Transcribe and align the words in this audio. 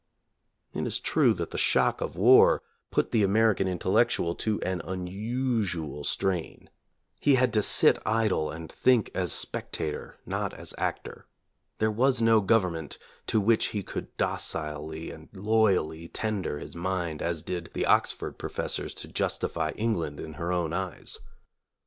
It 0.73 0.87
is 0.87 0.99
true 0.99 1.31
that 1.35 1.51
the 1.51 1.59
shock 1.59 2.01
of 2.01 2.15
war 2.15 2.63
put 2.89 3.11
the 3.11 3.21
American 3.21 3.67
intellectual 3.67 4.33
to 4.33 4.59
an 4.63 4.81
unusual 4.83 6.03
strain. 6.03 6.71
He 7.19 7.35
had 7.35 7.53
to 7.53 7.61
sit 7.61 7.99
idle 8.03 8.49
and 8.49 8.71
think 8.71 9.11
as 9.13 9.31
spectator 9.31 10.17
not 10.25 10.55
as 10.55 10.73
actor. 10.79 11.27
There 11.77 11.91
was 11.91 12.19
no 12.19 12.41
government 12.41 12.97
to 13.27 13.39
which 13.39 13.65
he 13.77 13.83
could 13.83 14.17
docilely 14.17 15.11
and 15.11 15.29
loyally 15.33 16.07
tender 16.07 16.57
his 16.57 16.75
mind 16.75 17.21
as 17.21 17.43
did 17.43 17.69
the 17.75 17.85
Oxford 17.85 18.39
professors 18.39 18.95
to 18.95 19.07
justify 19.07 19.69
England 19.75 20.19
in 20.19 20.33
her 20.41 20.51
own 20.51 20.73
eyes. 20.73 21.19